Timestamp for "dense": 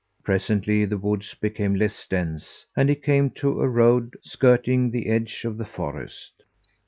2.07-2.65